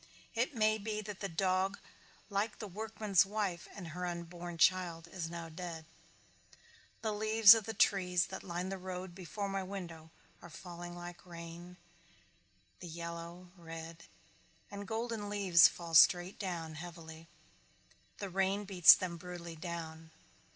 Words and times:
It 0.33 0.55
may 0.55 0.79
be 0.79 1.01
that 1.01 1.19
the 1.19 1.29
dog 1.29 1.77
like 2.27 2.57
the 2.57 2.65
workman's 2.67 3.23
wife 3.23 3.67
and 3.75 3.89
her 3.89 4.07
unborn 4.07 4.57
child 4.57 5.07
is 5.07 5.29
now 5.29 5.47
dead. 5.47 5.85
The 7.03 7.11
leaves 7.11 7.53
of 7.53 7.65
the 7.65 7.75
trees 7.75 8.25
that 8.29 8.41
line 8.41 8.69
the 8.69 8.79
road 8.79 9.13
before 9.13 9.47
my 9.47 9.61
window 9.61 10.09
are 10.41 10.49
falling 10.49 10.95
like 10.95 11.23
rain 11.23 11.77
the 12.79 12.87
yellow, 12.87 13.51
red, 13.55 14.05
and 14.71 14.87
golden 14.87 15.29
leaves 15.29 15.67
fall 15.67 15.93
straight 15.93 16.39
down, 16.39 16.73
heavily. 16.81 17.27
The 18.17 18.31
rain 18.31 18.65
beats 18.65 18.95
them 18.95 19.17
brutally 19.17 19.55
down. 19.55 20.09